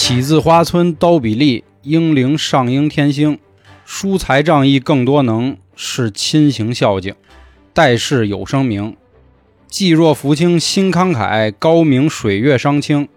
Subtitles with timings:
[0.00, 3.36] 起自花村刀比利，英灵上英天星，
[3.84, 7.16] 疏财仗义更多能，是亲行孝敬，
[7.74, 8.96] 待世有声名。
[9.66, 13.08] 济若福清心慷慨，高明水月伤清。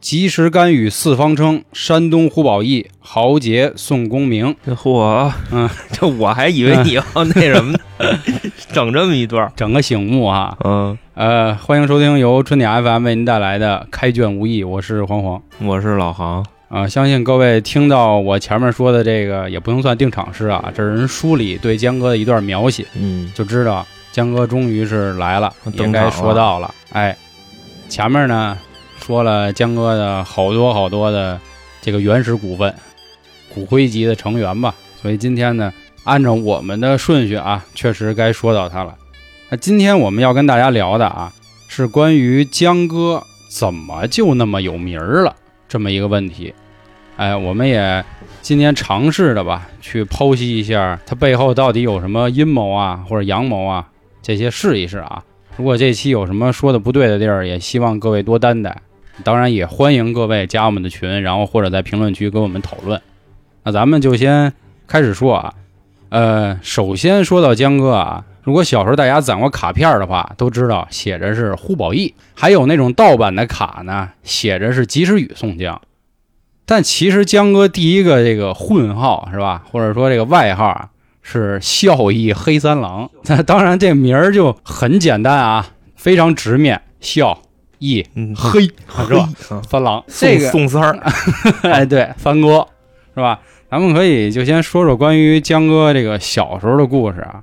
[0.00, 4.56] 及时干预四方称，山东胡宝义豪杰宋公明。
[4.64, 7.78] 这嚯，嗯， 这我还以为你要那什么呢，
[8.72, 10.56] 整这么一段，整个醒目啊！
[10.64, 15.40] 嗯，呃，欢迎收听由春点 FM 为您带来的《开卷无益》，我是黄黄。
[15.58, 26.74] 我是老航，啊、相信各位听到我前面说的这个，也不用算定场诗啊，这是人书里对江哥的一段描写，嗯，就知道江哥终于是来了，应该说到了。
[26.92, 27.14] 哎，
[27.90, 28.56] 前面呢
[29.10, 31.40] 说了江哥的好多好多的
[31.82, 32.72] 这个原始股份，
[33.52, 35.72] 骨灰级的成员吧，所以今天呢，
[36.04, 38.94] 按照我们的顺序啊，确实该说到他了。
[39.48, 41.32] 那今天我们要跟大家聊的啊，
[41.66, 45.34] 是关于江哥怎么就那么有名儿了
[45.68, 46.54] 这么一个问题。
[47.16, 48.04] 哎，我们也
[48.42, 53.88] 今天尝试着吧，去剖析一下他背后到底有什么阴谋啊，或者阳谋啊，
[54.22, 55.24] 这些试一试啊。
[55.56, 58.80] 如果这期有什么说的不对的地儿，也希望各位多担待。
[59.22, 63.00] 当然，也欢迎各位加我们的群，然后或者在评论区跟我们讨论。
[63.62, 64.52] 那咱们就先
[64.86, 65.54] 开始说啊，
[66.08, 75.80] 呃，首先说到江哥啊，如果小时候大家攒过卡片的话，都知道写着是呼保义，还有那种盗版的卡呢，写着是及时雨宋江。
[76.66, 80.88] 但其实江哥第一个这个混号是吧，或者说这个外号啊，
[81.20, 83.10] 是孝义黑三郎。
[83.24, 87.42] 那 当然这名儿就很简单啊，非常直面，孝
[87.80, 89.28] 义嗯，黑是吧？
[89.50, 90.98] 嗯三郎宋这个宋三儿，
[91.68, 92.66] 哎，对，三哥
[93.14, 93.40] 是吧？
[93.68, 97.42] 咱们可以就先说说关于江哥这个小时候的故事啊。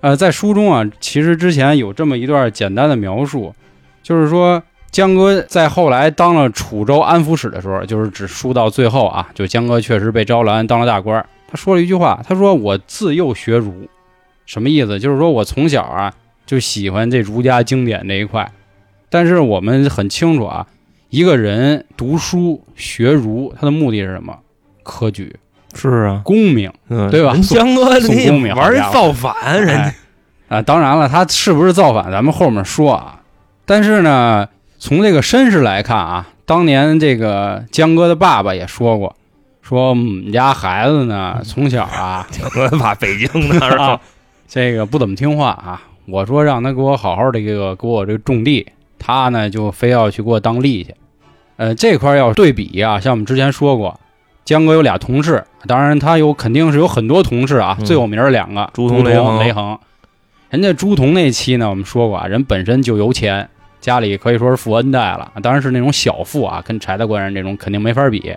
[0.00, 3.54] 呃，在书中啊，其实之前有这么一段简单的描述，
[4.02, 11.26] 就是说江哥在后来当了楚州安抚使的时候，就是只书到最后啊，就江哥确实被招揽当了大官儿。
[11.48, 13.88] 他说了一句话，他说：“我自幼学儒，
[14.46, 14.98] 什么意思？
[14.98, 16.12] 就是说我从小啊
[16.44, 18.50] 就喜欢这儒家经典这一块。
[19.08, 20.66] 但是我们很清楚啊，
[21.10, 24.36] 一个人读书学儒，他的目的是什么？
[24.82, 25.34] 科举、
[25.74, 29.94] 是啊，功名，嗯，对吧江哥宋你公明玩一造反，人哎
[30.48, 33.20] 家啊，当然了，他是不是造反，咱们后面说啊。
[33.64, 39.16] 但是呢，从这个身世来看啊，当年这个江哥的爸爸也说过，
[39.60, 44.00] 说我们家孩子呢， 从小啊我把北京的是吧 啊，
[44.46, 45.82] 这个不怎么听话啊。
[46.06, 48.64] 我说让他给我好好的这个给我这个种地，
[48.98, 50.94] 他呢就非要去给我当吏去。
[51.56, 53.98] 呃，这块儿要对比啊，像我们之前说过，
[54.44, 59.78] 江哥有俩同事，当然他有肯定是有很多同事啊，嗯最有名儿两个，朱同、仝雷恒。
[60.50, 63.48] 人家朱仝那期呢，我们说过啊，人本身就有钱，
[63.80, 68.34] 家里可以说是富恩代了，当然是那种小富啊，跟柴大官人这种肯定没法比。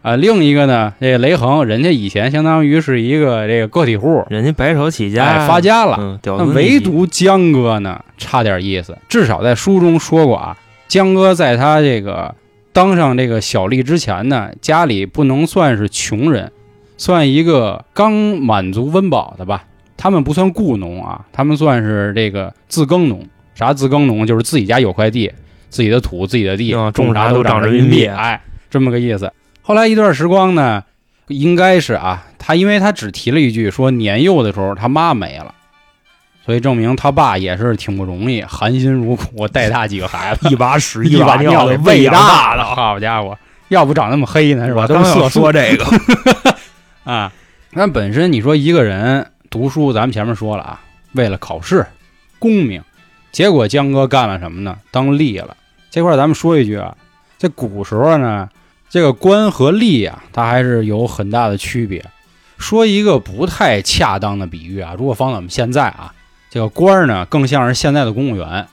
[0.00, 5.96] 啊、另一个呢，这个雷恒，人家以前相当于是一个这个个体户，人家白手起家哎，发家了。
[6.00, 8.96] 嗯，那唯独江哥呢，差点意思。
[9.08, 12.34] 至少在书中说过啊，江哥在他这个
[12.72, 16.52] 当上这个小吏之前呢，家里不能算是穷人，
[16.96, 19.64] 算一个刚满足温饱的吧。
[19.96, 23.26] 他们不算雇农啊，他们算是这个自耕农。
[23.54, 24.24] 啥自耕农？
[24.24, 25.32] 就是自己家有块地，
[25.68, 29.30] 自己的土，自己的地，啊种啥都长人民币哎，这么个意思。
[29.68, 30.82] 后来一段时光呢，
[31.26, 35.54] 应该是啊，他因为他只提了一句说年幼的时候他妈没了。
[36.42, 43.36] 所以证明他爸也是挺不容易，含辛茹苦带大几个孩子， 一把屎 一把尿给喂大的，好家伙，
[43.68, 44.86] 要不长那么黑呢是吧？
[44.86, 45.84] 都是色说这个，
[47.04, 47.30] 啊。
[47.72, 50.80] 那本身你说一个人读书，咱们前面说了啊，
[51.12, 51.86] 为了考试、
[52.38, 52.82] 功名，
[53.32, 54.78] 结果江哥干了什么呢？
[54.90, 55.54] 当吏了。
[55.90, 56.96] 这块儿咱们说一句啊，
[57.36, 58.48] 在古时候呢，
[58.90, 62.04] 这个官和吏啊，它还是有很大的区别。
[62.56, 66.12] 说一个不太恰当的比喻啊，如果放在我们现在啊，
[66.50, 68.66] 这个官儿呢，更像是现在的公务员。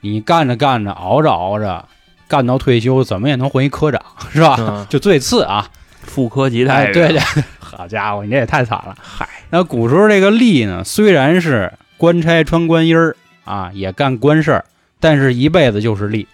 [0.00, 1.84] 你干着干着，熬着熬着，
[2.28, 4.00] 干到退休，怎么也能混一科长，
[4.32, 4.56] 是吧？
[4.58, 5.68] 嗯 就最次啊，
[6.02, 7.20] 副科级哎，待遇，对对，
[7.60, 8.96] 好家伙，你这也太惨了。
[9.00, 14.64] 嗨，那古时候这个吏呢，虽然是官差穿官衣儿啊，也干官事儿，
[14.98, 16.26] 但是一辈子就是吏，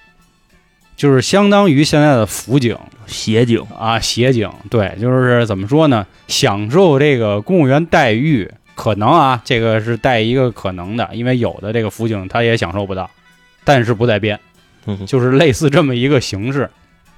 [1.02, 2.78] 就是相当于现在的辅警
[3.08, 4.48] 协警，啊、协警。
[4.70, 6.06] 对，就是怎么说呢？
[6.28, 13.10] 享受这个公务员待遇，可能啊，这个是带一个可能的，因为有的这个辅警他也享受不到，
[13.64, 14.38] 但是不在编。
[14.86, 16.70] 嗯，就是类似这么一个形式。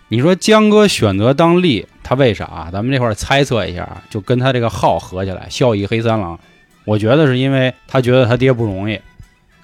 [0.08, 2.70] 你说江哥选择当吏，他为啥啊？
[2.72, 6.40] 咱们这块儿猜测一下啊，就跟他这个号合起来，孝义黑三郎。
[6.86, 8.98] 我觉得是因为他觉得他爹不容易。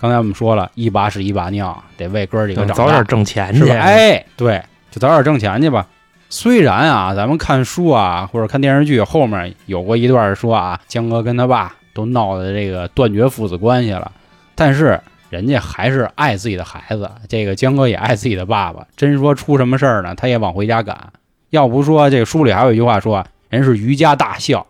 [0.01, 5.87] 刚才我们说了，一把屎一把尿，得为哥儿几个长大，早点挣钱去吧？，哎，对，就早点挣钱去吧。
[6.31, 14.11] 虽然啊，咱们看书啊或者看电视剧后面有过一段说啊，江哥跟他爸都闹的这个断绝父子关系了，
[14.55, 14.99] 但是
[15.29, 18.87] 人家还是爱自己的孩子，这个江哥也爱自己的爸爸。
[18.97, 20.97] 真说出什么事儿呢，他也往回家赶。
[21.51, 24.67] 要不说这个书里还有一句话说，人是余家大孝，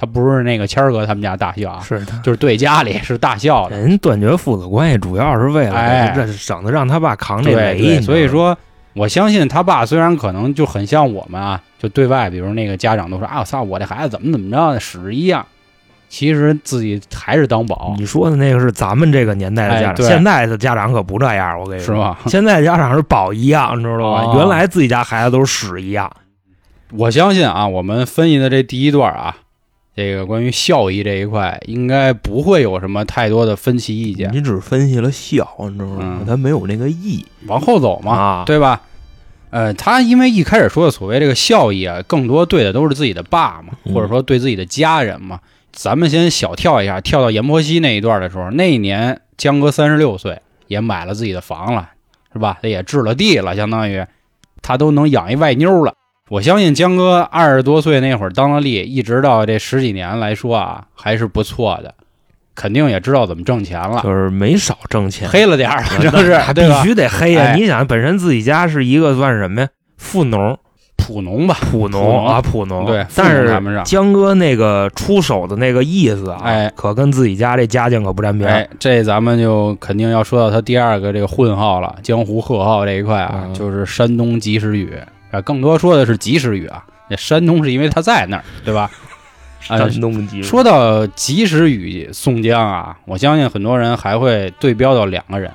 [0.00, 2.12] 他不是那个谦儿哥他们家大孝啊，是的。
[2.24, 3.76] 就是对家里是大孝的。
[3.78, 7.78] 人断绝父子关系，主要是为了哎这省得让他爸扛这对雷。
[7.82, 8.56] 对，所以说
[8.94, 15.44] 我相信他爸虽然可能就很像我们啊，就对外，比如那个家长都说啊，我操，我这孩子怎么怎么着，屎一样。
[16.08, 22.16] 其实自己还是当宝，你说的那个是咱们这个年代的家长，哎现在的家长可不这样，我跟你说，是吗？
[22.26, 24.24] 现在家长是宝一样，你知道吗？
[24.24, 26.10] 哦原来自己家孩子都是屎一样。
[26.92, 29.36] 我相信啊，我们分析的这第一段啊，
[30.00, 34.30] 这个关于效益这一块，应该不会有什么太多的分歧意见。
[34.32, 36.26] 你只分析了效，你知道吗嗯？
[36.26, 37.22] 他没有那个义。
[37.46, 38.80] 往后走嘛，啊对吧？
[39.50, 45.40] 呃，他因为一开始说的所谓这个效益啊，更多对的都是自己的爸嘛，嗯或者说对自己的家人嘛。
[45.72, 51.90] 咱们先小跳一下，跳到阎婆惜那一段的时候，那一年江哥三十六岁，也买了自己的房了，
[52.32, 52.58] 是吧？
[52.62, 54.04] 他也置了地了，相当于
[54.62, 55.94] 他都能养一外妞了。
[56.30, 61.92] 我相信江哥二十多岁那会儿当了吏，一直到这十几年来说啊，还是不错的，
[62.54, 66.88] 肯定也知道怎么挣钱了，就是没少挣钱，黑了点儿，反正是必？
[66.88, 67.46] 须得黑呀！
[67.46, 69.68] 哎你想，本身自己家是一个算什么呀？
[69.96, 70.56] 富农、
[70.96, 72.86] 普农吧，普普农农啊，普农。
[72.86, 78.48] 对但是江哥那个出手的那个意思啊，哎可跟自己家这家境可不沾边。
[78.48, 84.94] 哎，这咱们就肯定要说到他第二个这个混号了，江湖贺号这一块啊，嗯就是山东及时雨
[85.30, 86.84] 啊，更多说的是及时雨啊。
[87.08, 88.90] 那山东是因为他在那儿，对吧？
[89.68, 90.42] 呃，山东籍。
[90.42, 95.50] 说到及时雨宋江啊，我相信很多人还会对标到两个人，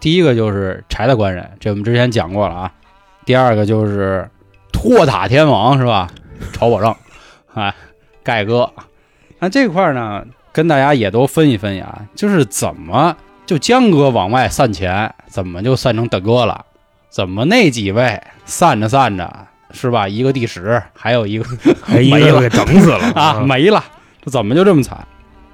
[0.00, 2.72] 第一个就是柴大官人，这我们之前讲过了啊。
[3.24, 4.28] 第二个就是
[4.72, 6.08] 托塔天王是吧？
[6.52, 6.94] 曹保正，
[7.54, 7.74] 哎，
[8.22, 8.70] 盖哥。
[9.38, 16.64] 那这块儿呢，跟大家也都分析分析啊，就是怎么就江哥往外散钱，怎么就散成大哥了？
[17.08, 20.08] 怎么那几位散着散着是吧？
[20.08, 21.44] 一个第十，还有 一个
[21.86, 22.40] 没了。
[22.40, 22.98] 给整死了。
[23.14, 23.82] 啊，没了，
[24.24, 25.06] 这怎么就这么惨？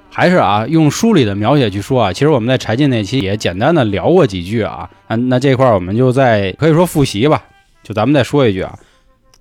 [0.09, 7.41] 还是啊，用书里的描写去说啊，其实我们在柴进那期也简单的聊过几句啊，那，那这块儿我们就再可以说复习吧，
[7.81, 8.77] 就咱们再说一句啊，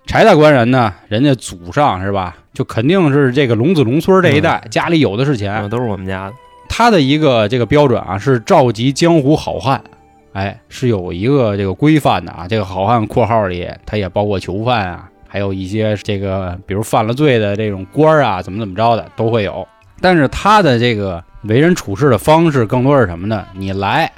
[0.06, 6.32] 柴大官人呢，人家祖上是吧，就肯定是这个龙子龙孙这一代，家里有的是钱，嗯都是我们家的。
[6.70, 9.84] 他的一个这个标准啊，是召集江湖好汉，
[10.32, 12.46] 哎，是有一个这个规范的啊。
[12.48, 19.66] 这个好汉括号里，他也包括囚犯啊，还有一些这个比如犯了罪的这种官儿啊，怎么怎么着的都会有。
[20.00, 23.46] 但是他的这个为人处事的方式，更多是什么呢？
[23.54, 24.10] 你来，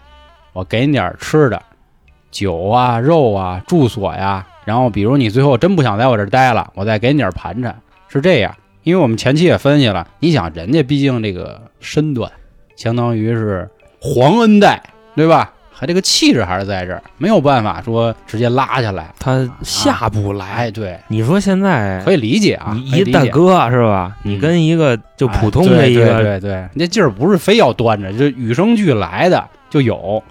[0.52, 1.60] 我给你点吃的，
[2.30, 4.46] 酒啊、肉啊、住所呀。
[4.64, 7.74] 然后比如你最后真不想在我这儿待了，我再给你点盘缠，
[8.08, 8.54] 是这样。
[8.82, 12.30] 因为我们前期也分析了，你想人家毕竟这个身段。
[12.76, 13.70] 相当于是
[14.00, 14.82] 皇恩代，
[15.14, 15.53] 对吧？
[15.76, 19.12] 还这个气质还是在这儿，没有办法说直接拉下来。
[19.18, 20.46] 他下不来。
[20.46, 24.16] 哎，对，你说现在可以理解啊，你一大哥是吧？
[24.24, 30.22] 嗯你跟一个就普通哎的一个，对对那劲儿不是非要端着，就与生俱来的就有。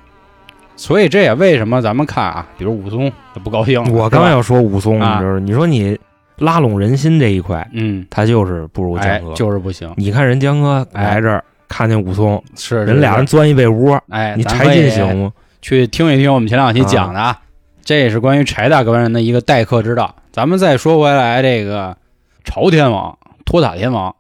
[0.76, 5.40] 所以这也为什么咱们看啊，比如武松他不高兴了，我刚要说武松，你啊知道？
[5.40, 5.98] 你说你
[6.38, 9.34] 拉拢人心这一块，嗯，他就是不如哎江哥。
[9.36, 11.44] 就是不行，你看人江哥来这儿，
[11.74, 15.34] 看见武松，是人俩人钻一被窝，哎，你柴进行吗？
[15.60, 17.42] 去听一听我们前两期讲的啊，
[17.84, 20.16] 这也是关于柴大官人的一个待客之道。
[20.32, 21.98] 咱们再说回来，这个
[22.44, 24.16] 朝天王、托塔天王，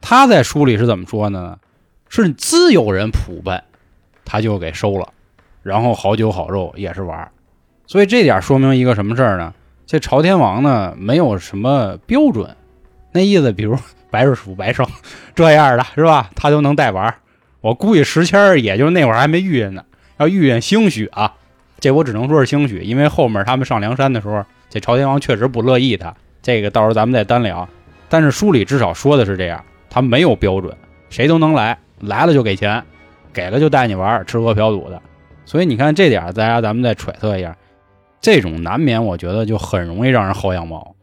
[0.00, 1.56] 他在书里是怎么说的呢？
[2.08, 3.62] 是自有人普奔，
[4.24, 5.06] 他就给收了，
[5.62, 7.30] 然后好酒好肉也是玩儿。
[7.86, 9.54] 所以这点说明一个什么事儿呢？
[9.86, 12.50] 这朝天王呢，没有什么标准，
[13.12, 13.78] 那意思，比如
[14.16, 14.86] 白日鼠白胜
[15.34, 16.30] 这样的是吧？
[16.34, 17.14] 他都能带玩。
[17.60, 19.84] 我估计时迁也就那会儿还没遇见呢。
[20.16, 21.34] 要遇见兴许啊，
[21.80, 26.14] 这我只能说是兴许，因为后面他们上梁山的时候，这朝天王确实不乐意他。
[26.40, 27.68] 这个到时候咱们再单聊。
[28.08, 30.74] 但是书里至少说的是这样，他没有标准，
[31.10, 32.82] 谁都能来，来了就给钱，
[33.34, 35.02] 给了就带你玩，吃喝嫖赌的。
[35.44, 37.54] 所以你看这点，大家咱们再揣测一下，
[38.22, 40.95] 这种难免我觉得就很容易让人薅羊毛，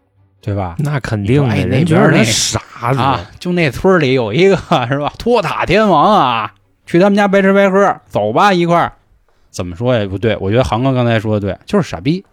[0.44, 0.76] 对吧？
[0.80, 2.60] 那肯定的，哎人觉得他那傻
[2.92, 3.00] 子。
[3.00, 4.56] 啊，就那村里有一个
[4.92, 6.54] 是吧，托塔天王啊，
[6.86, 8.92] 去他们家白吃白喝，走吧一块儿。
[9.50, 12.26] 怎么说也不对，我觉得航哥刚才说的对，就是傻逼，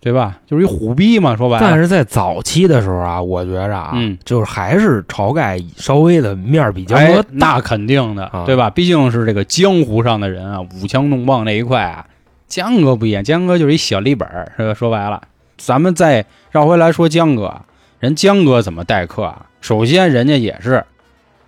[0.00, 0.36] 对吧？
[0.46, 1.62] 就是一虎逼嘛，说白了。
[1.66, 7.28] 但是在早期的时候啊，我觉着啊，嗯就是还是晁盖稍微的面儿比江哎哥，大。
[7.54, 8.68] 那肯定的，啊对吧？
[8.68, 12.04] 毕竟是这个江湖上的人啊，舞枪弄棒那一块啊，
[12.48, 14.74] 江哥不一样，江哥就是一小立本儿，是吧？
[14.74, 15.22] 说白了，
[15.56, 17.62] 咱们再绕回来说江哥，
[17.98, 19.46] 人江哥怎么待客啊？
[19.60, 20.84] 首先，人家也是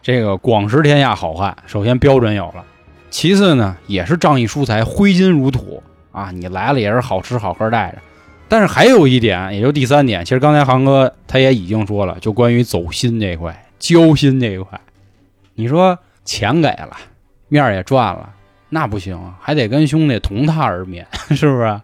[0.03, 2.65] 这个广识天下好汉，首先标准有了。
[3.11, 6.31] 其次呢，也是仗义疏财，挥金如土啊！
[6.31, 7.99] 你来了也是好吃好喝带着。
[8.49, 14.81] 但是还有一点，也就第三点，其实刚才航哥他也已经说了，就关于走心这一块、交心这一块。
[15.55, 16.97] 你说钱给了，
[17.49, 18.31] 面儿也赚了，
[18.71, 21.81] 那不行，还得跟兄弟同榻而眠， 是不是？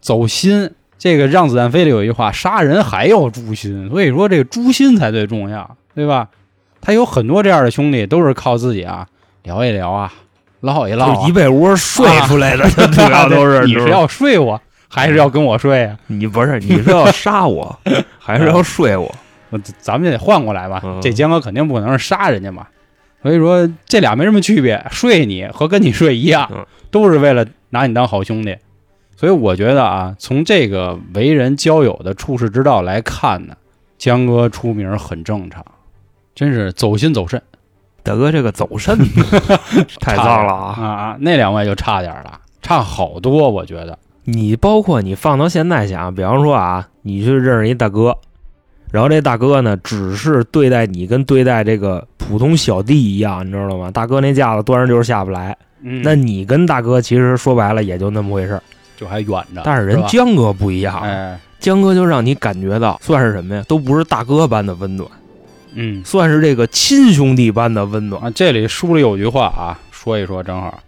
[0.00, 0.70] 走心，
[1.04, 6.28] 这个让子弹飞里有一句话：杀人还要诛心，所以说这个诛心才最重要，对吧？
[6.80, 9.06] 他有很多这样的兄弟，都是靠自己啊，
[9.42, 10.10] 聊一聊啊。
[10.60, 13.66] 唠一唠、就一被窝睡出来的， 主要都是。
[13.66, 14.58] 你是要睡我，
[14.88, 15.94] 还是要跟我睡啊？
[16.06, 17.78] 你不是你是要杀我，
[18.18, 19.14] 还是要睡我？
[19.78, 20.80] 咱们也得换过来吧。
[20.82, 22.66] 嗯这江哥肯定不可能是杀人家嘛，
[23.22, 28.56] 所以说这俩没什么区别，睡你和跟你睡一样嗯，都是为了拿你当好兄弟。
[29.16, 33.54] 所以我觉得啊，从这个为人交友的处世之道来看呢，
[33.96, 35.64] 江哥出名很正常，
[36.34, 37.40] 真是走心走肾。
[38.02, 38.98] 大哥，这个走肾
[39.98, 40.74] 太脏了啊！
[40.78, 41.16] 啊啊！
[41.20, 43.98] 那两位就差点了，差好多，我觉得。
[44.24, 48.18] 你包括你放到现在想，比方说啊，你去认识一大哥，
[48.92, 53.90] 然后这大哥呢，只是对待你跟对待这个普通小弟一样，你知道吗？
[53.90, 58.62] 大哥那架子端着就是下不来，嗯那你跟大哥其实说白了也就那么回事儿。
[58.96, 63.64] 就还远着，但是人江哥不一样，哎，江哥就让你感觉到算是什么呀？
[63.68, 65.08] 都不是大哥般的温暖，
[65.74, 68.22] 嗯算是这个亲兄弟般的温暖。
[68.22, 70.80] 啊，这里书里有句话啊，说一说，正好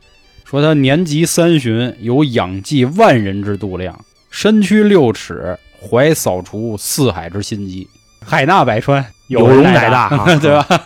[0.45, 3.99] 说他年及三旬，有养济万人之度量，
[4.31, 7.89] 身躯六尺，怀扫除四海之心机，
[8.25, 10.83] 海纳百川，有容容乃大 啊对吧？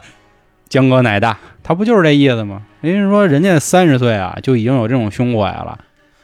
[0.70, 2.62] 江哥乃大，他不就是这意思吗？
[2.80, 5.78] 人家说人家三十岁啊，就已经有这种胸怀了，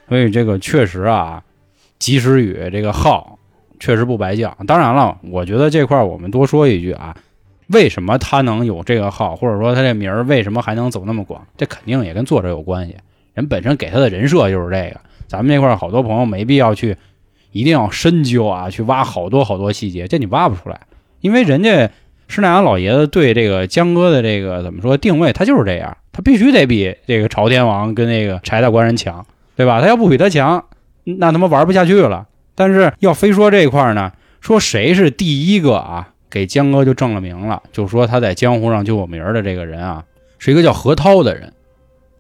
[0.09, 1.43] 所以这个确实啊，
[1.99, 3.39] 及时雨这个号
[3.81, 4.57] 确实不白叫。
[4.67, 7.17] 当然了，我觉得这块儿我们多说一句啊，
[7.69, 11.47] 为什么他能有这个号，或者说他这名儿为什么还能走那么广？
[11.57, 12.97] 这肯定也跟作者有关系。
[13.35, 16.97] 人本身给他的人设就是这个，咱们这块儿好多朋友没必要去
[17.53, 20.81] 一定要深究啊，去挖好多好多细节，这你挖不出来，
[21.21, 21.91] 因为人家
[22.29, 29.81] 施耐庵老爷子对这个江哥的这个怎么说定位，他就是这样，他必须得比这个朝天王跟那个柴大官人强，对吧？
[29.81, 30.65] 他要不比他强，
[31.05, 32.27] 那他妈玩不下去了。
[32.55, 40.05] 但是要非说这一块呢，说谁是第一个啊，给江哥就正了名了，就说他在江湖上就有名的这个人啊，
[40.39, 41.53] 是一个叫何涛的人。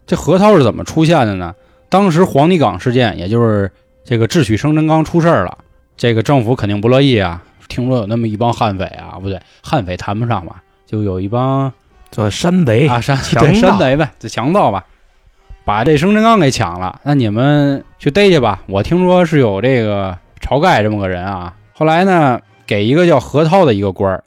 [0.07, 1.55] 这何涛是怎么出现的呢？
[1.89, 3.71] 当时黄泥岗事件，也就是
[4.05, 5.59] 这个智取生辰纲出事儿了，
[5.97, 7.43] 这个政府肯定不乐意啊。
[7.69, 11.73] 听说有那么一帮悍匪啊，不对，悍匪谈不上吧，就有一帮
[12.11, 14.85] 叫山贼啊山强对山贼呗，这强盗吧，
[15.67, 17.01] 把这生辰纲给抢了。
[17.03, 18.63] 那你们去逮去吧。
[18.69, 21.53] 我听说是有这个晁盖这么个人啊。
[21.73, 24.23] 后来呢，给一个叫何涛的一个官儿，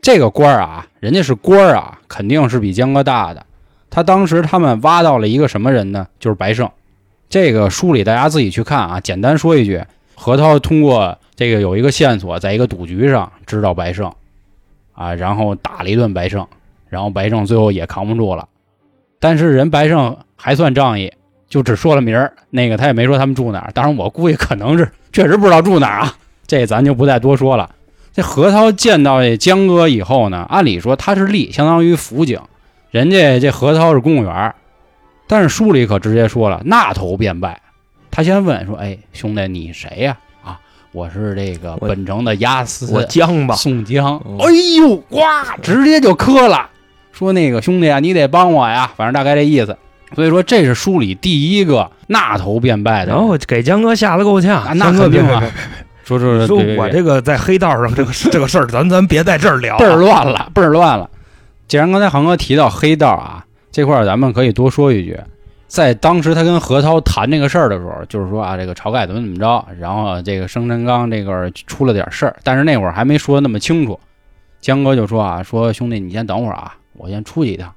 [0.00, 3.44] 这个官儿啊，人家是官儿啊，肯定是比江哥大的。
[3.90, 6.06] 他当时他们挖到了一个什么人呢？
[6.20, 6.70] 就是白胜。
[7.28, 9.00] 这个书里大家自己去看啊。
[9.00, 9.82] 简单说一句，
[10.14, 14.12] 何涛通过这个有一个线索，在一个赌局上知道白胜，
[14.92, 16.46] 啊，然后打了一顿白胜，
[16.88, 18.48] 然后白胜最后也扛不住了。
[19.24, 21.10] 但是人白胜还算仗义，
[21.48, 23.70] 就只说了名儿，那个他也没说他们住哪儿。
[23.72, 26.14] 当然，我估计可能是确实不知道住哪儿啊，
[26.46, 27.70] 这咱就不再多说了。
[28.12, 32.38] 这何涛见到这江哥以后呢，按理说他是吏，相当于辅警，
[32.90, 34.54] 人家这何涛是公务员儿，
[35.26, 37.62] 但是书里可直接说了，那头便拜。
[38.10, 40.60] 他先问说：“哎，兄弟，你谁呀、啊？
[40.92, 44.22] 我是这个本城的押司我江吧，宋江。
[44.26, 45.22] 嗯哎呦，呱，
[45.62, 46.68] 直接就磕了，
[47.14, 49.76] 说那个兄弟啊，你得帮我呀，反正大概这意思。
[50.14, 53.16] 所以说，这是书里第一个纳头便拜的人。
[53.16, 54.62] 然后给江哥吓得够呛。
[54.62, 55.42] 啊那肯定啊
[56.04, 61.08] 说说说我这个在黑道上这个 这个事儿，咱咱别在这儿聊啊，倍儿乱了，倍儿乱了。
[61.66, 65.18] 既然刚才航哥提到黑道啊这块，儿咱们可以多说一句，
[65.66, 73.98] 在当时他跟何涛谈这个事儿的时候，就是说啊，这个晁盖怎么怎么着，然后这个生辰纲这个出了点事儿，但是那会儿还没说那么清楚。
[74.60, 77.72] 江哥就说啊，说兄弟你先等会儿啊，我先出去一趟，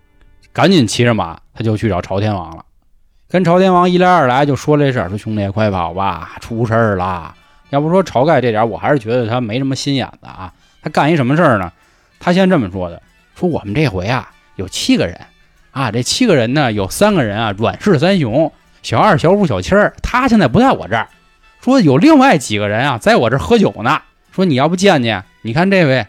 [0.54, 2.64] 赶紧骑着马他就去找朝天王了。
[3.30, 7.34] 跟朝天王一来二来就说这事儿，说兄弟快跑吧，出事儿了。
[7.70, 10.54] 要不说晁盖这点，我还是觉得他没什么心眼子啊。
[10.82, 11.72] 他干一什么事儿呢？
[12.20, 13.02] 他先这么说的：
[13.36, 15.20] 说我们这回啊有七个人
[15.72, 21.10] 啊，这七个人呢有三个人啊阮氏三雄，小二、小五、小七儿，他现在不在我这儿。
[21.60, 24.02] 说有另外几个人啊在我这儿喝酒呢。
[24.32, 26.06] 说你要不见见，你看这位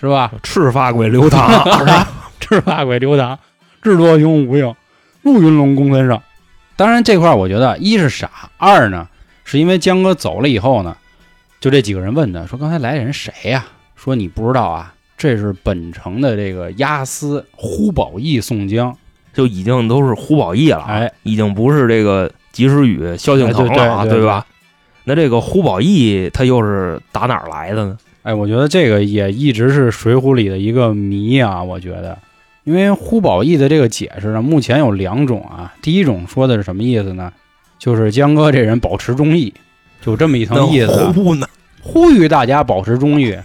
[0.00, 0.32] 是吧？
[0.42, 1.48] 赤发鬼刘唐，
[2.54, 3.38] 赤发鬼刘唐，
[3.80, 4.74] 智多雄无应，
[5.22, 6.20] 陆云龙公孙胜。
[6.76, 9.08] 当然这块儿我觉得一是傻，二呢
[9.44, 10.96] 是因为江哥走了以后呢，
[11.60, 13.64] 就这几个人问他说：“刚才来的人谁呀、
[13.96, 18.94] 说你不知道啊，这是本城的这个押司呼保义宋江。
[19.32, 24.46] 就已经都是呼保义了，哎，已经不是这个及时雨、萧敬腾了啊，哎对对对吧？
[25.04, 27.96] 那这个呼保义他又是打哪儿来的呢？
[28.24, 31.62] 哎，我觉得这个也一直是《水浒》里的一个谜啊。
[31.62, 32.18] 我觉得，
[32.64, 35.72] 因为呼保义的这个解释呢，目前有两种啊。
[35.82, 37.32] 第一种说的是什么意思呢？
[37.78, 39.52] 就是江哥这人保持忠义，
[40.00, 41.48] 就这么一层意思呢？
[41.80, 43.36] 呼吁大家保持忠义，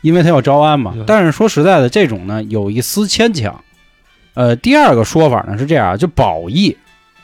[0.00, 0.94] 因为他要招安嘛。
[1.06, 3.62] 但是说实在的，这种呢有一丝牵强。
[4.34, 6.76] 呃，第二个说法呢是这样，就保义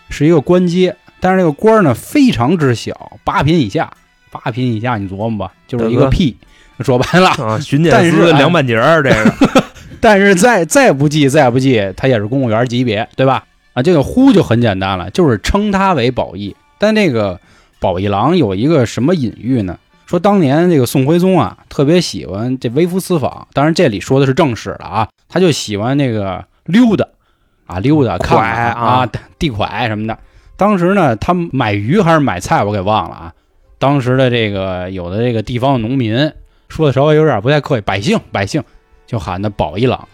[0.08, 3.92] 是一个官阶，但是这个官呢非常之小，八品以下。
[4.30, 6.36] 八品以下你琢磨吧，就是一个屁。
[6.80, 9.30] 说白了，啊，巡检但是哎司凉半截儿，这个
[10.02, 13.44] 但是再再不济再不济，他也是公务员级别，对吧？
[13.72, 16.56] 啊，这个呼就很简单了，就是称他为宝义。
[16.76, 17.38] 但那个
[17.78, 19.78] 宝义郎有一个什么隐喻呢？
[20.04, 27.06] 说当年这个宋徽宗啊，特别喜欢这微服私访，当然这里说的是正史了啊，他就喜欢那个溜达
[27.66, 30.18] 啊，溜达看啊啊，地蒯什么的。
[30.56, 33.32] 当时呢，他买鱼还是买菜，我给忘了啊。
[33.78, 36.32] 当时的这个有的这个地方的农民
[36.68, 38.62] 说的稍微有点不太客气，百姓百姓
[39.12, 40.08] 就喊的保一郎。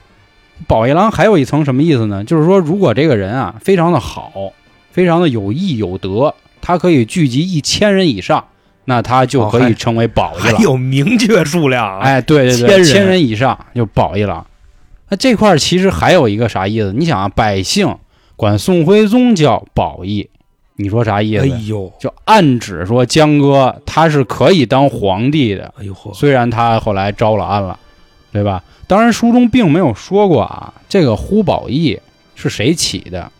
[0.66, 2.24] 保一郎还有一层什么意思呢？
[2.24, 4.52] 就是说，如果这个人啊非常的好，
[4.90, 8.44] 非常的有义有德，他可以聚集一千人以上，
[8.86, 10.60] 那他就可以成为保一还郎。
[10.60, 12.00] 有明确数量啊！
[12.00, 14.44] 哎，对对对，千人千人以上就保一郎。
[15.10, 16.92] 那这块儿其实还有一个啥意思？
[16.92, 17.96] 你想啊，百姓
[18.34, 20.28] 管宋徽宗叫保义，
[20.74, 21.44] 你说啥意思？
[21.44, 27.78] 哎呦，就暗指说江哥他是可以当皇帝的，哎呦嚯，虽然他后来招了安了，
[28.32, 28.62] 对吧？
[28.86, 31.98] 当然书中并没有说过啊，这个呼保义
[32.34, 33.30] 是谁起的，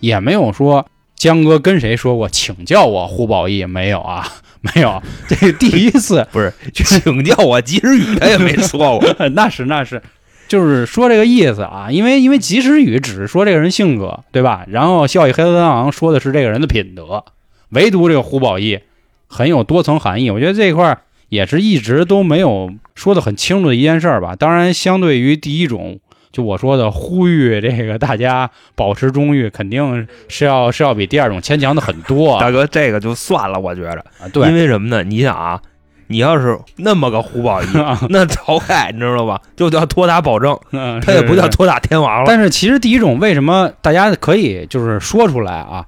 [0.00, 0.86] 也没有说
[1.16, 4.26] 江哥跟谁说过请叫我呼保义，没有啊，
[4.60, 5.02] 没有。
[5.28, 9.14] 这个第一次 不是，请叫我及时雨，他也没说过。
[9.34, 10.02] 那是那是，
[10.46, 14.64] 就是说这个意思啊，因为因为及时雨只是说这个人性格，对吧？
[14.68, 17.24] 然后孝义黑色三郎说的是这个人的品德，
[17.70, 18.80] 唯独这个呼保义
[19.26, 20.30] 很有多层含义。
[20.30, 24.34] 我觉得这一块儿也是一直都没有说的很清楚的一件事儿吧。
[24.36, 26.00] 当然，相对于第一种，
[26.32, 32.40] 就我说的呼吁这个大家保持忠义，肯定是要是要比第二种牵强的很多啊。
[32.42, 35.02] 大哥，这个就算了，我觉着，啊对因，为什么呢？
[35.02, 35.60] 你想啊，
[36.06, 37.66] 你要是那么个胡宝义，
[38.08, 42.24] 那晁盖你知道吧，就叫托塔保证， 嗯他也不叫托塔天王了。
[42.26, 45.84] 但是其实第一种为什么大家可以就是说出来啊，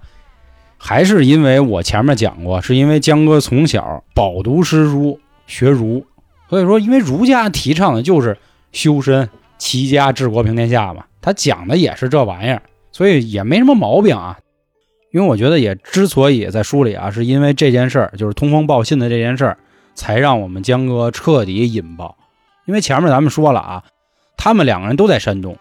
[0.76, 5.18] 还是因为我前面讲过，是因为江哥从小饱读诗书
[5.50, 6.06] 学儒，
[6.48, 8.38] 所以说因为儒家提倡的就是
[8.72, 14.38] 修身齐家治国平天下嘛，他讲的也是这玩意儿，所以也没什么毛病啊。
[15.12, 19.58] 因为我觉得也之所以在书里啊，是因为这件事儿，就是通风报信的这件事儿，
[19.96, 22.16] 才让我们江哥彻底引爆。
[22.64, 23.82] 因为前面咱们说了啊，
[24.36, 25.58] 他们两个人都在山东，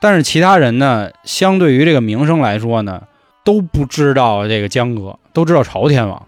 [0.00, 3.04] 但是其他人呢，相对于这个名声来说呢，
[3.42, 6.26] 都不知道这个江哥，都知道朝天王。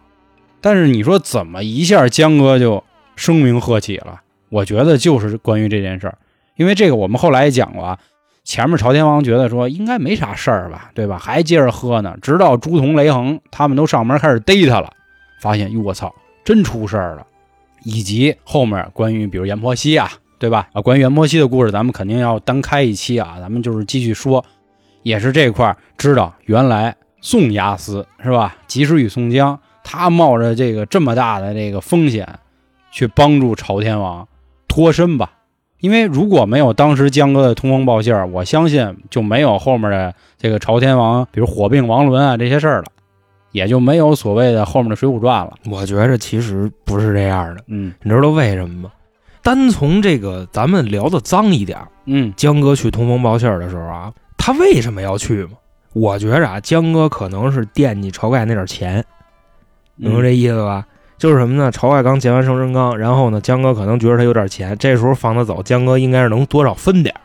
[0.67, 2.83] 但是你说怎么一下江哥就
[3.15, 4.21] 声名鹤起了？
[4.49, 6.19] 我觉得就是关于这件事儿，
[6.57, 7.97] 因为这个我们后来也讲过啊。
[8.43, 11.19] 前面朝天王觉得说应该没啥事儿吧，对吧？
[11.19, 14.91] 还接着喝呢，直到朱仝、雷横他们都上门开始逮他了，
[15.41, 16.13] 发现哟我操，
[16.45, 17.25] 真出事儿了。
[17.85, 20.69] 以及后面关于比如阎婆惜啊，对吧？
[20.73, 24.45] 啊，关于阎婆惜的故事，咱们肯定要单开一期啊，咱们就是继续说，
[25.05, 28.57] 也是这块儿知道原来宋押司是吧？
[28.67, 32.29] 及时雨宋江，他冒着这个这么大的这个风险，
[32.91, 34.27] 去帮助朝天王
[34.67, 35.31] 脱身吧。
[35.79, 42.87] 因为如果没有当时江哥的通风报信儿，我相信就没有后面的这个朝天王，比如火并王伦啊这些事儿了，
[43.53, 45.53] 也就没有所谓的后面的《水浒传》了。
[45.71, 48.91] 我觉着其实不是这样的，嗯你知道为什么吗？
[49.41, 55.53] 单从这个咱们聊的脏一点儿，嗯江哥去通风报信儿的时候啊，他为什么要去吗？
[55.93, 59.05] 我觉着啊，江哥可能是惦记晁盖那点钱，
[59.97, 60.87] 明白这意思吧？
[61.19, 61.73] 就是什么呢？
[61.73, 67.21] 晁盖刚结完生辰纲，然后呢，江哥可能觉得他有点钱，这时候放他走，江哥应该是能多少分点儿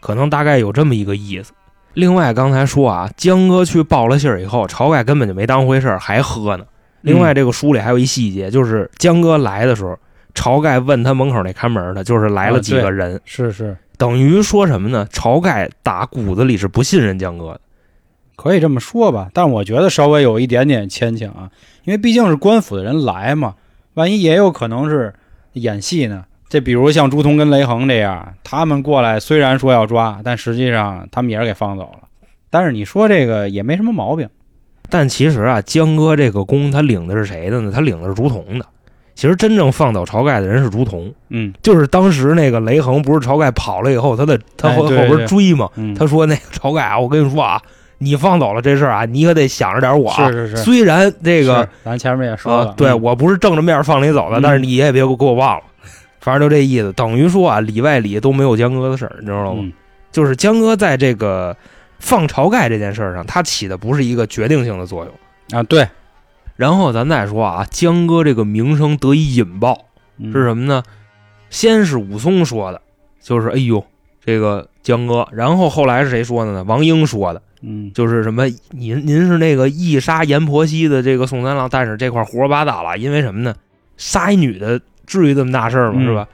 [0.00, 1.52] 可能大概有这么一个意思。
[1.94, 6.64] 另外，刚才说啊，江哥去报了信儿以后，晁盖根本就没当回事儿，还喝呢。
[7.00, 9.98] 另外，这个书里还有一细节，就是江哥来的时候，
[10.34, 15.08] 晁盖问他门口那看门的，就是来了几个人，是是，等于说什么呢？
[15.12, 17.60] 晁盖打骨子里是不信任江哥的。
[18.36, 21.50] 可以这么说吧，但我觉得稍微有一点点牵强啊，
[21.84, 23.54] 因为毕竟是官府的人来嘛，
[23.94, 25.14] 万一也有可能是
[25.54, 26.24] 演戏呢。
[26.48, 32.08] 这比如像朱仝跟雷横这样，他们过来虽然说要抓，但实际上他们也是给放走了。
[32.50, 34.28] 但是你说这个也没什么毛病，
[34.88, 37.72] 但其实啊，江哥这个功他领的是谁的呢？
[37.72, 38.64] 他领的是朱仝的，
[39.16, 47.60] 其实真正放倒晁盖的人是朱仝，嗯就是当时那个雷横不是晁盖跑了以后，他的他后、后边追嘛，嗯，他说那个晁盖啊，我跟你说啊，
[47.98, 50.30] 你放走了这事儿啊，你可得想着点我啊。
[50.30, 55.64] 是是是，虽然这个咱前面也说了，啊对嗯我不是正着面放你走的，嗯但是你也别给我忘了。
[56.20, 59.60] 反正就这意思，等于说啊，里外里都没有江哥的事儿，你知道吗？
[59.62, 59.72] 嗯
[60.12, 61.54] 就是江哥在这个
[61.98, 65.60] 放晁盖这件事儿上，他起的不是一个决定性的作用。
[65.60, 65.86] 啊，对，
[66.56, 69.84] 然后咱再说啊，江哥这个名声得以引爆，
[70.16, 70.82] 嗯是什么呢？
[71.50, 72.80] 先是武松说的，
[73.20, 73.84] 就是哎呦
[74.24, 76.64] 这个江哥，然后后来是谁说的呢？
[76.64, 83.54] 王英说的，嗯就是什么您您是那个一杀阎婆惜的这个宋三郎，但是这块胡说八道了，因为什么呢？
[83.96, 85.98] 杀一女的至于这么大事儿吗？
[85.98, 86.28] 嗯是吧？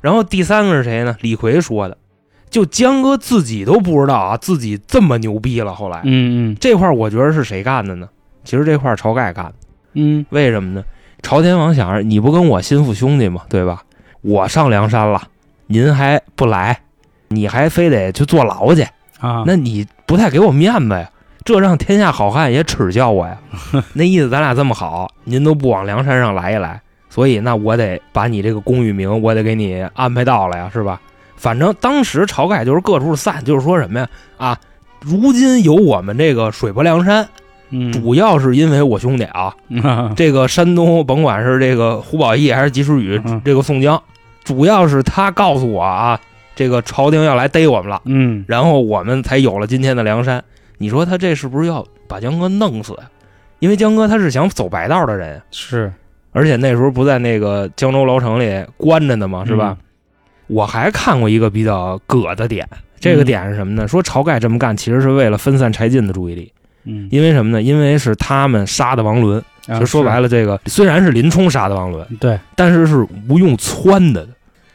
[0.00, 1.16] 然后第三个是谁呢？
[1.20, 1.98] 李逵说的，
[2.48, 5.74] 就江哥自己都不知道啊，自己这么牛逼了。
[5.74, 8.08] 后来、嗯嗯这块儿我觉得是谁干的呢？
[8.44, 9.54] 其实这块儿晁盖干的，
[9.94, 10.84] 嗯为什么呢？
[11.22, 13.42] 朝天王想着你不跟我心腹兄弟吗？
[13.48, 13.82] 对吧？
[14.20, 15.20] 我上梁山了，
[15.66, 16.80] 您还不来，
[17.28, 18.82] 你还非得去坐牢去，
[19.18, 21.08] 啊，那你不太给我面子呀？
[21.44, 23.38] 这让天下好汉也耻笑我呀！
[23.94, 31.00] 那意思咱俩这么好，您都不往梁山上来一来，所以那我得把你这个功与名，我得给你安排到了呀，是吧？
[31.36, 34.08] 反正当时晁盖就是各处散，就是说什么呀？
[34.36, 34.58] 啊，
[35.00, 37.26] 如今有我们这个水泊梁山，
[37.70, 44.02] 嗯主要是因为我兄弟啊，嗯 这个山东甭管是这个胡宝义还是及时雨嗯，这个宋江，
[44.44, 46.18] 主要是他告诉我啊，
[46.58, 48.02] 这个朝廷要来逮我们了。
[48.04, 50.42] 嗯然后我们才有了今天的梁山。
[50.78, 53.08] 你说他这是不是要把江哥弄死呀？
[53.60, 55.92] 因为江哥他是想走白道的人，是
[56.32, 59.44] 而且那时候不在那个江州牢城里关着呢吗？
[59.46, 59.76] 是吧？
[60.48, 62.68] 我还看过一个比较葛的点，
[62.98, 63.86] 这个点是什么呢？
[63.86, 67.62] 说晁盖这么干其实是为了分散柴进的注意力，嗯，因为什么呢？
[67.62, 74.32] 因为是他们杀的王伦，啊就说白了，这个虽然是林冲杀的王伦，对，但是是吴用撺的的，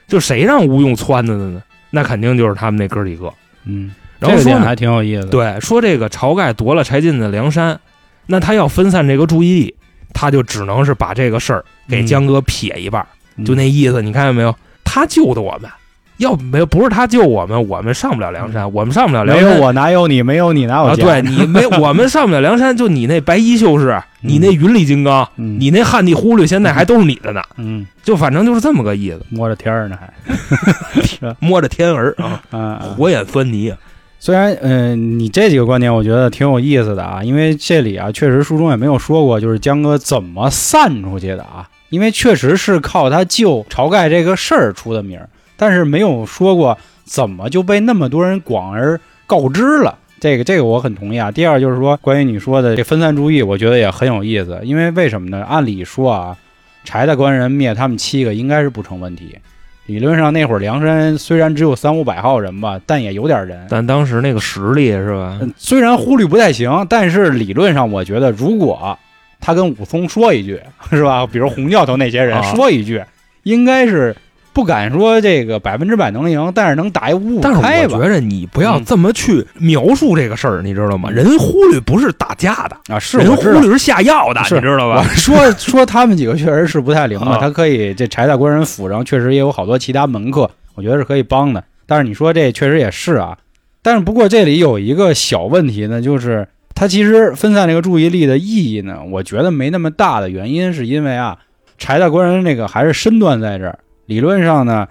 [0.08, 1.62] 就谁让吴用撺的的呢？
[1.96, 3.32] 那肯定就是他们那哥几个。
[3.66, 7.80] 嗯，然后说还挺有意思的，，对，说这个晁盖夺了柴进的梁山，
[8.26, 9.76] 那他要分散这个注意力，
[10.12, 13.06] 他就只能是把这个事儿给江哥撇一半
[13.46, 14.02] 就那意思。
[14.02, 14.56] 你看见没有？
[14.84, 15.70] 他救的我们，
[16.18, 19.48] 要没有不是他救我们，我们上不了梁山，我们上不了梁山。
[19.48, 25.58] 没有我哪有你，没有你哪有啊，对你没我们上不了梁山，就你那白衣秀士，你那云里金刚，嗯。
[25.60, 27.42] 你那旱地忽略，现在还都是你的呢。
[27.58, 27.86] 嗯。
[28.04, 33.78] 就反正就是这么个意思，摸着天儿呢还， 摸着天儿啊，嗯，嗯火眼狻猊啊。
[34.20, 45.28] 虽然，嗯、你这几个观点我觉得挺有意思的啊，因为这里啊，确实书中也没有说过，就是江哥怎么散出去的啊，因为确实是靠他救晁盖这个事儿出的名儿，
[45.64, 49.98] 但是没有说过怎么就被那么多人广而告知了。
[50.20, 51.32] 这个这个我很同意啊。
[51.32, 55.42] 第二就是说，关于你说的这分散注意，我觉得也很有意思，因为为什么呢？
[55.48, 56.38] 按理说啊，
[56.84, 59.38] 柴大官人灭他们七个应该是不成问题。
[59.86, 63.66] 理论上那会儿梁山虽然只有三五百号人吧，但也有点人。
[63.70, 65.38] 但当时那个实力是吧？
[65.42, 69.00] 嗯虽然忽略不太行，但是理论上我觉得，如果
[69.40, 71.26] 他跟武松说一句，是吧？
[71.26, 73.02] 比如洪教头那些人啊说一句，
[73.44, 74.16] 应该是
[74.54, 78.08] 不敢说这个百分之百能赢，但是能打一五五但是我觉？
[78.08, 81.10] 得你不要这么去描述这个事儿，你知道吗？
[81.12, 83.36] 嗯人忽略不是打架的，啊，是人。
[83.36, 85.04] 忽略是下药的，你知道吧？
[85.16, 91.64] 说说他们几个确实是不太灵嘛，啊他可以这柴大官人府上确实也有好多其他门客，我觉得是可以帮的。
[91.86, 93.38] 但是你说这确实也是啊，
[93.82, 101.38] 但是不过这里有一个小问题呢，就是他其实分散这个注意力的意义呢，我觉得没那么大的原因是因为啊，
[101.78, 103.80] 柴大官人那个还是身段在这儿，
[104.14, 104.88] 理论上呢，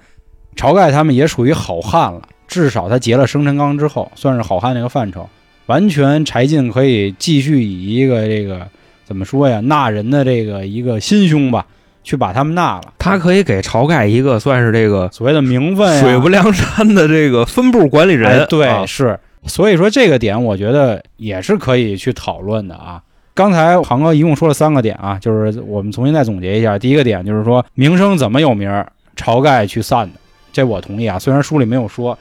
[0.56, 5.28] 晁盖他们也属于好汉了，至少他结了生辰纲之后，算是好汉那个范畴，
[5.66, 8.66] 完全柴进可以继续以一个这个。
[9.04, 9.60] 怎么说呀？
[9.60, 11.66] 纳人的这个一个心胸吧，
[12.02, 12.94] 去把他们纳了。
[12.98, 19.18] 他可以给晁盖一个算是这个所谓的名分呀，水泊梁山的这个分部管理人哎，对，啊是。
[19.44, 23.02] 所以说这个点，我觉得也是可以去讨论的啊。
[23.34, 26.78] 刚才航哥一共说了三个点啊，就是我们重新再总结一下。
[26.78, 30.18] 第一个点就是说名声怎么有名儿，晁盖去散的，
[30.52, 31.18] 这我同意啊。
[31.18, 32.18] 虽然书里没有说，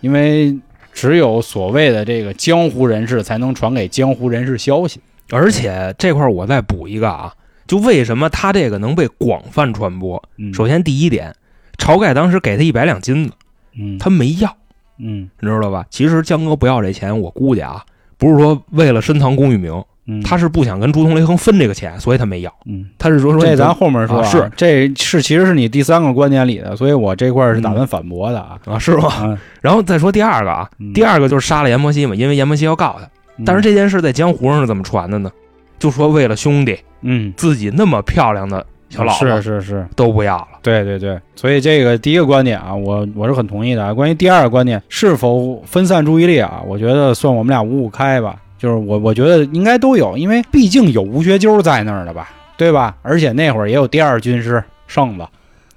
[0.00, 0.56] 因为
[0.92, 5.00] 只有所谓的这个江湖人士才能传给江湖人士消息。
[5.30, 7.34] 而且这块我再补一个啊，
[7.66, 10.22] 就为什么他这个能被广泛传播？
[10.38, 11.34] 嗯首先第一点，
[11.76, 13.34] 晁盖当时给他一百两金子，
[13.78, 14.56] 嗯，他没要，
[14.98, 15.84] 嗯你知道吧？
[15.90, 17.84] 其实江哥不要这钱，我估计啊，
[18.16, 22.52] 不是说为了深藏功与名，嗯，他是不想跟朱同、雷横分这个钱，所以他没要。
[22.64, 22.86] 嗯。
[22.98, 28.58] 他是说说这咱后面说、啊是，这是其实是你第三个观点里的，所以我这块儿是打算反驳的啊。
[28.64, 29.12] 啊是吗？
[29.22, 33.08] 嗯，然后再说第二个啊，嗯第二个就是杀了阎婆惜嘛，因为阎婆惜要告他。
[33.44, 35.30] 但是这件事在江湖上是怎么传的呢？
[35.78, 40.48] 就说为了兄弟，嗯自己那么漂亮的小老是婆是是，都不要了。
[40.62, 43.92] 对对对，所以这个第一个观点啊，我我是很同意的啊。
[43.92, 48.34] 关于第二个观点是否分散注意力啊，我觉得算我们俩五五开吧。
[48.58, 52.96] 就是我我觉得应该都有，因为毕竟有吴学究在那儿的吧，对吧？
[53.02, 55.26] 而且那会儿也有第二军师圣子，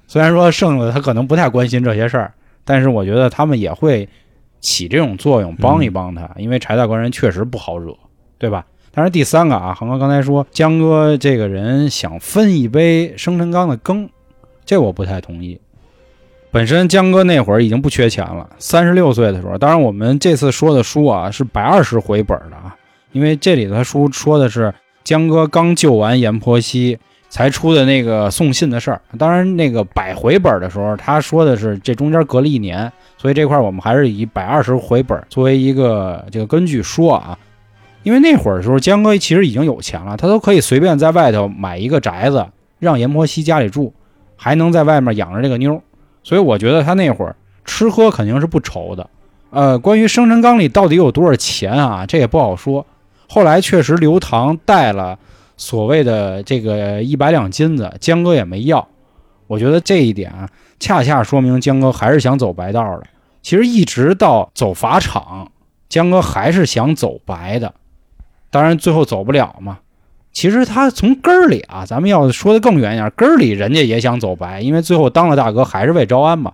[0.08, 4.08] 虽然说圣子他可能不太关心这些事儿，但是我觉得他们也会
[4.60, 7.94] 起这种作用，帮一帮他，因为柴大官人确实不好惹，
[8.36, 8.66] 对吧？
[8.94, 14.08] 但是第三个啊，恒哥刚才说江哥这个人想分一杯生辰纲的羹，
[14.66, 15.58] 这我不太同意。
[16.52, 22.76] 本身江哥那会儿已经不缺钱了，三十六岁的时候，当然我们这次说的书啊是百二十回本的啊，
[23.12, 26.98] 因为这里头书说的是江哥刚救完阎婆惜
[27.30, 29.00] 才出的那个送信的事儿。
[29.18, 37.38] 当然那个百回本的时候，他说的是这中间隔了一年，所以这块我们还是以百二十回本作为一个这个根据说啊。
[38.02, 42.44] 因为那会儿的时候，江哥其实已经有钱了，他都可以随便在外头买一个宅子，
[42.78, 43.94] 让阎婆惜家里住，
[44.36, 45.80] 还能在外面养着这个妞儿，
[46.22, 49.08] 所以我觉得他那会儿吃喝肯定是不愁的。
[49.50, 52.86] 呃，关于生辰纲里到底有多少钱啊，这也不好说。
[53.28, 55.18] 后来确实刘唐带了
[55.56, 58.88] 所谓的这个一百两金子，江哥也没要。
[59.46, 60.32] 我觉得这一点，
[60.80, 63.06] 恰恰说明江哥还是想走白道的。
[63.42, 65.50] 其实一直到走法场，
[65.88, 67.74] 江哥还是想走白的。
[68.50, 69.78] 当然最后走不了嘛。
[70.32, 76.52] 其实他从根儿里啊，咱们要说的更远一点，根儿里人家也想走白，因为最后当了大哥还是为招安嘛。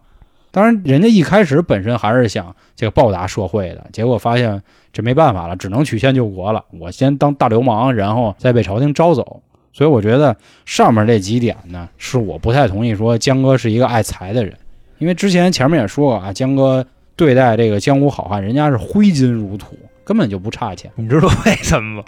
[0.51, 4.63] 当然，人家一开始本身还是想这个报答社会的，结果发现
[4.93, 6.65] 这没办法了，只能曲线救国了。
[6.71, 9.43] 我先当大流氓，然后再被朝廷招走。
[9.73, 14.57] 所以我觉得上面这几点呢，是我不太同意说江哥是一个爱财的人，
[14.99, 20.91] 因为之前前面也说过啊，江哥对待这个江湖好汉，人家是挥金如土，根本就不差钱。
[20.97, 22.05] 你知道为什么吗？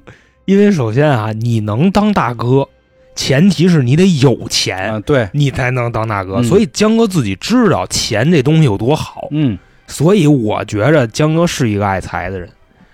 [0.50, 2.68] 因为首先啊，你能当大哥，
[3.14, 6.38] 前提是你得有钱，嗯，对，你才能当大哥。
[6.38, 12.48] 嗯所以江哥自己知道钱这东西有多好，嗯，所以我觉着江哥是一个爱财的人。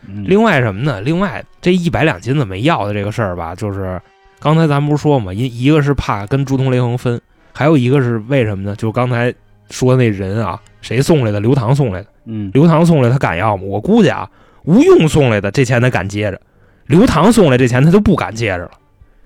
[0.07, 1.01] 嗯另外什么呢？
[1.01, 3.99] 另外这一百两金子没要的这个事儿吧，就是
[4.39, 7.19] 刚才咱不是说嘛，一一个是怕跟朱仝、雷横分，
[7.55, 8.77] 还有一个是为什么呢？
[8.77, 9.33] 就刚才
[9.71, 11.41] 说的那人啊，谁送来的？
[11.41, 12.09] 刘唐送来的。
[12.27, 13.63] 嗯，刘唐送来他敢要吗？
[13.65, 14.29] 我估计啊，
[14.65, 16.41] 吴用送来的这钱他敢接着，
[16.87, 18.71] 刘唐送来这钱他就不敢接着了。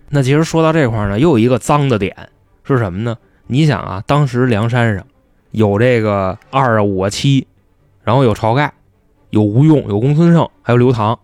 [0.08, 2.16] 那其实说到这块呢，又有一个脏的点
[2.64, 3.16] 是什么呢？
[3.46, 5.06] 你想啊，当时梁山上
[5.50, 7.46] 有这个二啊五七，
[8.02, 8.72] 然后有晁盖，
[9.30, 11.18] 有吴用，有公孙胜，还有刘唐，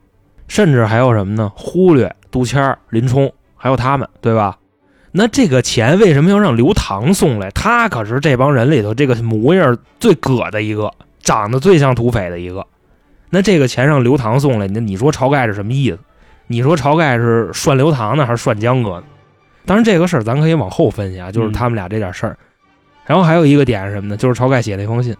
[0.46, 1.50] 甚至还有什么呢？
[1.54, 4.58] 忽略杜迁、林冲，还有他们，对吧？
[5.12, 7.50] 那这个钱为什么要让刘唐送来？
[7.50, 12.66] 他可是这帮人里头这个模样最葛的一个，长得最像土匪的一个。
[13.30, 15.98] 那这个钱让刘唐送来，那你说晁盖是什么意思？
[16.46, 19.04] 你说晁盖是涮刘唐呢，还是涮江哥呢？
[19.64, 22.36] 当然这个事儿咱可以往后分析啊，就是他们俩这点事儿。
[23.04, 24.16] 然后还有一个点是什么呢？
[24.16, 25.16] 就是晁盖写那封信，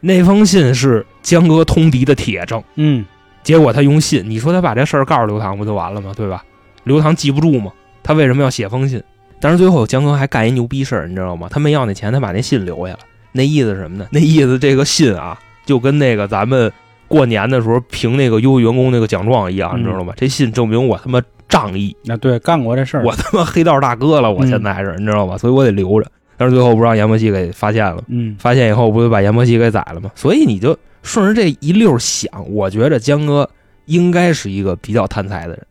[0.00, 2.62] 那封信是江哥通敌的铁证。
[2.76, 3.04] 嗯，
[3.42, 6.12] 结果他用信，你说他把这事儿告诉刘唐不就完了吗？
[6.16, 6.44] 对吧？
[6.84, 7.72] 刘唐记不住吗？
[8.02, 9.02] 他为什么要写封信？
[9.40, 11.48] 但是最后江哥还干一牛逼事儿，你知道吗？
[11.50, 12.98] 他没要那钱，他把那信留下了。
[13.32, 14.06] 那意思是什么呢？
[14.10, 16.72] 那意思这个信啊，就跟那个咱们
[17.08, 20.12] 过年的时候评那个优秀员工那个奖状一样，嗯你知道吗？
[20.16, 25.36] 这信证明我他妈仗义，那对干过这事儿，我他妈黑道大哥了，我现在是，你知道吗？
[25.36, 26.06] 所以我得留着。
[26.36, 30.10] 但是最后不让阎婆惜给发现了，嗯，发现以后不就把阎婆惜给宰了吗？
[30.14, 33.48] 所以你就顺着这一溜儿想，我觉着江哥
[33.86, 35.66] 应该是一个比较贪财的人。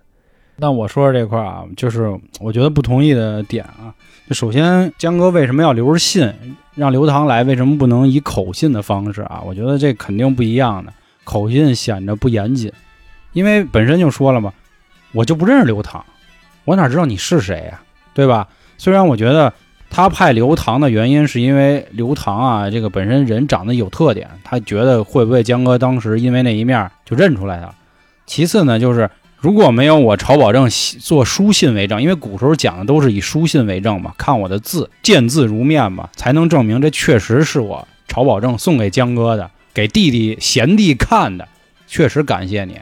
[0.57, 3.93] 那我说说这块儿啊，就是我觉得不同意的点啊。
[4.27, 6.29] 就首先，江哥为什么要留着信
[6.75, 7.43] 让刘唐来？
[7.45, 9.41] 为什么不能以口信的方式啊？
[9.45, 10.91] 我觉得这肯定不一样的。
[11.27, 12.71] 口信显得不严谨，
[13.33, 14.53] 因为本身就说了嘛，
[15.11, 16.05] 我就不认识刘唐，
[16.63, 17.81] 我哪知道你是谁呀、
[18.13, 18.47] 对吧？
[18.77, 19.51] 虽然我觉得
[19.89, 27.69] 他派刘唐的原因是因为刘唐啊，这个本身人长得有特点，他觉得会不会江哥当时因为那一面就认出来他？
[28.25, 41.47] 其次呢，就是如果没有我曹保证做书信为证，因为古时候讲的都是以书信为证嘛，看我的字，见字如面嘛，才能证明这确实是我曹保证送给江哥的，给弟弟贤弟看的，
[41.85, 42.81] 确实感谢你。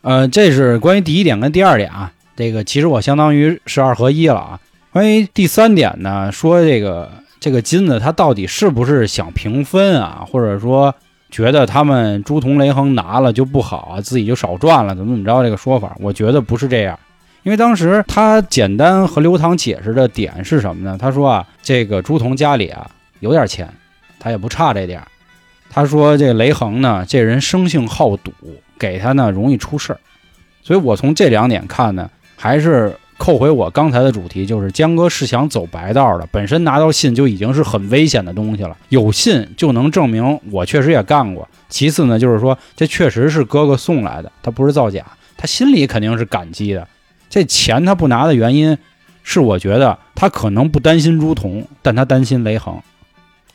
[0.00, 4.58] 呃，这是关于第一点跟第二点啊，这个其实我相当于是二合一了啊。
[4.90, 10.92] 关于第三点呢，说这个这个金子它到底是不是想平分啊，或者说
[11.30, 16.98] 觉得他们朱仝、雷横拿了就不好啊，自己就少赚了，怎么怎么着这个说法，我觉得不是这样。
[17.44, 20.98] 因为当时他简单和刘唐解释的点是什么呢？
[21.00, 23.72] 他说啊，这个朱仝家里啊有点钱，
[24.18, 25.06] 他也不差这点儿。
[25.78, 28.32] 他说这雷横呢，这人生性好赌，
[28.76, 30.00] 给他呢容易出事儿。
[30.60, 41.48] 所以我从这两点看呢，还是扣回我刚才的主题，就是江哥是想走白道的，本身拿到信就已经是很危险的东西了，有信就能证明我确实也干过。
[41.68, 45.04] 其次呢，就是说这确实是哥哥送来的，他不是造假，
[45.36, 46.88] 他心里肯定是感激的。
[47.30, 48.76] 这钱他不拿的原因，
[49.22, 52.82] 是我觉得他可能不担心朱仝，但他担心雷横。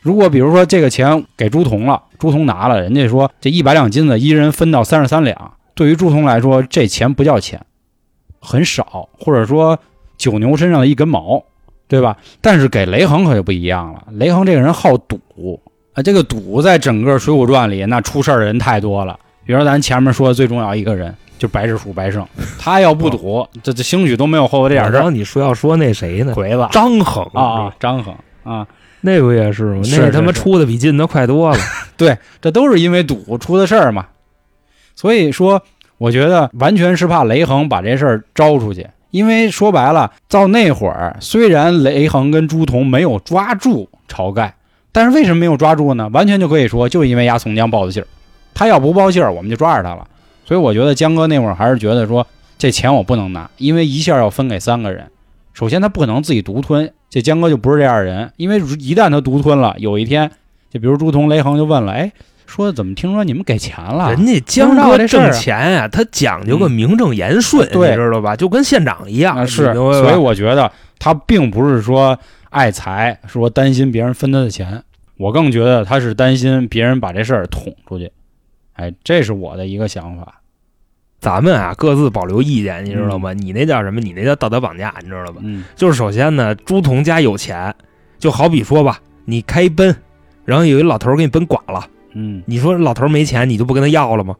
[0.04, 7.58] 如果比如说这个钱给朱仝了，朱仝拿了，人家说这一百两金子一人分到三十三两，对于朱仝来说，这钱不叫钱，
[8.38, 9.78] 很少，或者说
[10.18, 11.42] 九牛身上的一根毛，
[11.88, 12.18] 对吧？
[12.42, 15.18] 但是给雷横可就不一样了，雷横这个人好赌
[15.94, 21.14] 啊，这个赌在整个《水浒传》里那出事儿的人太多了，比如咱前面说的最重要一个人。
[21.36, 22.24] 就白日鼠白胜，
[22.60, 25.10] 他要不赌，这这兴许都没有后头这点事儿。
[25.10, 26.32] 你说要说那谁呢？
[26.32, 28.14] 鬼子张衡啊，张衡
[28.44, 28.66] 啊，
[29.06, 29.82] 那不也是吗？
[29.92, 31.58] 那他妈出的比进的快多了。
[31.94, 34.06] 对，这都是因为赌出的事儿嘛。
[34.96, 35.62] 所以说，
[35.98, 38.86] 我觉得完全是怕雷横把这事儿招出去。
[39.10, 44.54] 因为说白了，到那会儿，虽然雷横跟朱仝没有抓住晁盖，
[44.90, 46.08] 但是为什么没有抓住呢？
[46.12, 48.06] 完全就可以说，就因为压宋江报的信儿。
[48.54, 50.06] 他要不报信儿，我们就抓着他了。
[50.46, 55.06] 所以我觉得江哥那会儿还是觉得说这钱我不能拿，因为一下要分给三个人。
[55.54, 58.30] 首先他不可能自己独吞，这江哥就不是这样的人。
[58.36, 60.30] 因为一旦他独吞了，有一天
[60.68, 62.12] 就比如朱仝、雷横就问了，哎，
[62.44, 64.10] 说怎么听说你们给钱了？
[64.10, 68.34] 人家江哥挣钱呀，他讲究个名正言顺，你知道吧？
[68.34, 69.46] 就跟县长一样。
[69.46, 72.18] 是，所以我觉得他并不是说
[72.50, 74.82] 爱财，说担心别人分他的钱。
[75.16, 78.10] 我更觉得他是担心别人把这事儿捅出去。
[78.72, 80.40] 哎，这是我的一个想法。
[81.24, 83.32] 咱们啊，各自保留意见，你知道吗？
[83.32, 83.98] 你那叫什么？
[83.98, 85.40] 你那叫道德绑架，你知道吗？
[85.42, 87.74] 嗯，就是首先呢，朱仝家有钱，
[88.18, 89.96] 就好比说吧，你开一奔，
[90.44, 91.82] 然后有一老头给你奔剐了，
[92.12, 94.34] 嗯，你说老头没钱，你就不跟他要了吗？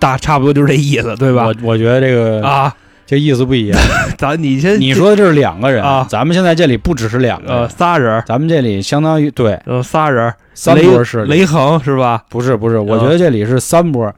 [0.00, 1.46] 大差不多就是这意思，对吧？
[1.46, 2.74] 我我觉得这个啊，
[3.06, 3.80] 这意思不一样。
[4.18, 10.34] 咱你先你说的这是两个人啊，咱们现在这里不只是两个，仨人，咱们这里相当于对，呃，仨人。
[10.56, 12.24] 三波是雷恒是吧？
[12.28, 14.14] 不是不是，我觉得这里是三波，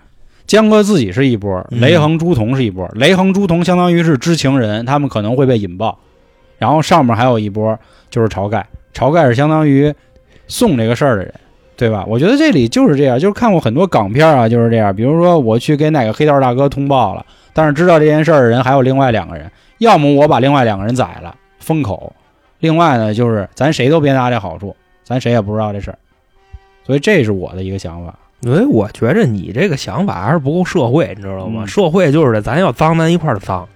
[0.46, 2.88] 江哥自己是一波，雷横朱仝是一波。
[2.94, 5.98] 雷横朱仝相当于是知情人，他们可能会被引爆，
[6.58, 7.76] 然后上面还有一波
[8.10, 9.92] 就是晁盖，晁盖是相当于
[10.46, 11.34] 送这个事儿的人，
[11.76, 12.04] 对吧？
[12.06, 14.94] 我觉得这里就是这样，就是看过很多港片啊，就是这样。
[14.94, 22.12] 比如说我去给哪个黑道大哥通报了，但是知道这件事儿的人还有另外两个人，要么我把另外两个人宰了封口，
[22.60, 25.98] 另外呢就是咱谁都别拿这好处，咱谁也不知道这事儿。
[26.84, 31.66] 所以这是我的一个想法，因为我觉着你这个想法还是不够社会，你知道吗？
[31.66, 33.68] 社会就是咱要脏，咱一块儿脏，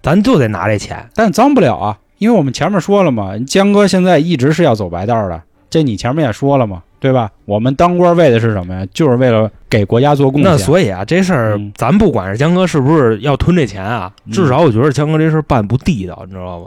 [0.00, 7.30] 咱就得拿这钱，但脏不了啊，因为我们前面说了嘛，江哥现在一直是要走白道的，这你前面也说了嘛，对吧？
[7.46, 8.86] 我们当官为的是什么呀？
[8.94, 10.50] 就是为了给国家做贡献。
[10.50, 16.66] 那所以啊，这事儿咱不管是江哥是不是要吞这钱啊，至少我觉得江哥这事儿办不地道，你知道吗？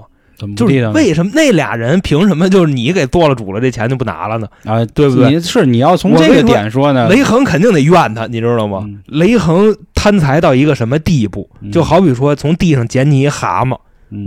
[0.56, 4.48] 就是为什么那俩人凭什么就是你给做了主了，这钱就不拿了呢？
[4.66, 5.32] 啊，对不对？
[5.32, 7.08] 你是你要从这个点说呢？
[7.10, 8.86] 雷恒肯定得怨他，你知道吗？
[9.08, 11.50] 雷恒贪财到一个什么地步？
[11.72, 13.78] 就好比说从地上捡你一蛤蟆，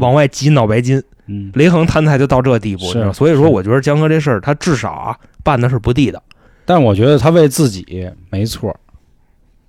[0.01, 1.03] 往外挤脑白金。
[1.53, 3.13] 雷恒贪财就到这地步，是。
[3.13, 6.23] 所以说，我觉得江哥这事儿他至少啊办的是不地道。
[6.65, 8.75] 但我觉得他为自己没错。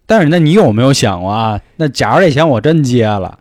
[0.06, 1.60] 但是那你有没有想过啊？
[1.76, 3.40] 那假如这钱我真接了，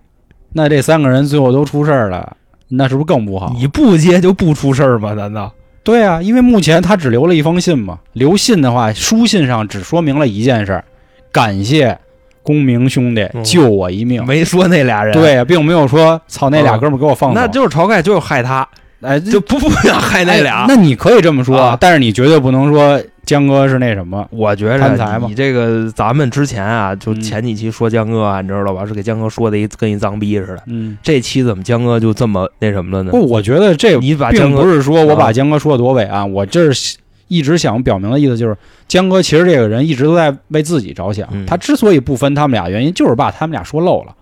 [0.53, 2.37] 那这三个人最后都出事儿了。
[2.69, 3.55] 那是不是更不好？
[3.59, 5.15] 你不接就不出事儿吗？
[5.15, 5.53] 难道？
[5.83, 7.99] 对啊，因为目前他只留了一封信嘛。
[8.13, 10.85] 留信的话，书信上只说明了一件事：
[11.33, 11.99] 感谢
[12.43, 14.25] 公明兄弟救我一命。
[14.27, 15.15] 没说那俩人。
[15.15, 17.41] 对，并没有说操那俩哥们给我放走。
[17.41, 18.69] 那就是晁盖就是害他，
[19.01, 20.67] 哎，就不不想害那俩。
[20.69, 23.01] 那你可以这么说，但是你绝对不能说。
[23.29, 24.27] 江哥是那什么？
[24.31, 28.87] 我觉着你这个咱们之前啊，就前几期说江哥啊，你知道吧？
[28.87, 30.63] 是给江哥说的一跟一脏逼似的。
[30.67, 33.11] 嗯，这期怎么江哥就这么那什么了呢？
[33.11, 38.57] 不，我觉得这你把并不是说我把江哥说的多伟岸，我这是一直想表明的意思就是，
[38.89, 41.29] 江哥其实这个人一直都在为自己着想。
[41.47, 44.15] 他之所以不分他们俩，原因就是把他们俩说漏了。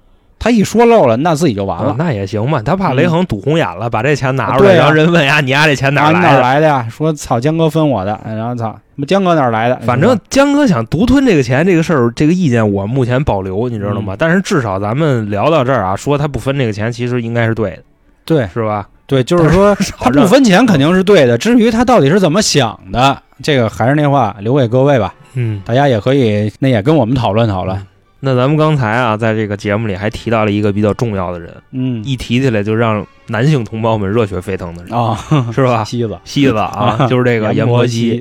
[0.47, 1.97] 他一说漏了，那自己就完了。
[1.99, 6.86] 那也行嘛，他怕雷恒堵红眼了，把这钱拿出来，然后人问呀，你丫这钱哪哪来的呀？
[6.88, 8.78] 说操，江哥分我的，然后操，
[9.09, 9.76] 江哥哪来的？
[9.84, 14.14] 反正江哥想独吞这个钱，这个事儿，这个意见我目前保留，你知道吗？
[14.16, 17.82] 但是至少咱们聊到这儿啊，说他不分这个钱，其实应该是对的，
[18.24, 18.86] 对，是吧？
[19.09, 21.36] 对，就是说 他不分钱肯定是对的。
[21.36, 25.12] 至于他到底是怎么想的，这个还是那话，留给各位吧。
[25.34, 27.84] 嗯，大家也可以，那也跟我们讨论讨论。
[28.27, 35.16] 那咱们刚才啊，在这个节目里还提到了一个比较重要的人，嗯，一提起来就让男性同胞们热血沸腾的人啊，
[35.55, 35.85] 是吧？
[35.85, 38.20] 西子，西子啊， 就是这个阎婆惜。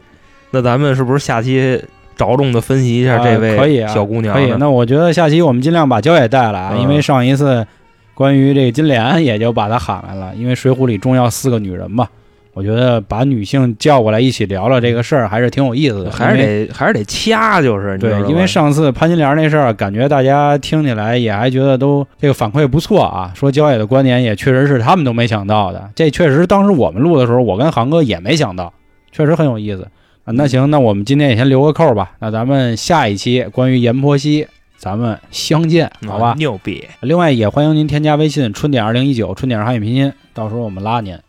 [0.52, 1.82] 那咱们是不是下期
[2.16, 4.36] 着重的分析一下这位小姑娘？
[4.36, 4.54] 可以。
[4.60, 7.66] 那我觉得下期我们尽量把焦也带来，因为上一次
[8.14, 12.08] 关于这个金莲，也就把她喊来了，因为《水浒》里重要四个女人嘛，
[12.56, 16.10] 我觉得把女性叫过来一起聊聊这个事儿，还是挺有意思的。
[16.10, 28.72] 还是得还是得掐，就是对，因为上次潘金莲那事儿，感觉大家听起来也还觉得都这个反馈不错啊，说焦野的观点也确实是他们都没想到的，这确实当时我们录的时候，我跟航哥也没想到，
[29.12, 29.86] 确实很有意思
[30.24, 30.32] 啊。
[30.32, 34.48] 那行，那我们今天也先留个扣吧，那咱们下一期关于阎婆惜，
[34.78, 36.30] 咱们相见，好吧？
[36.30, 41.20] 啊牛逼，另外也欢迎您添加微信“春点二零一九”，春点是汉语拼音，到时候我们拉您。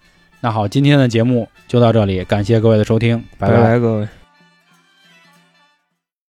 [0.41, 4.09] 那好，今天的节目就到这里，感谢各位的收听，拜拜各位。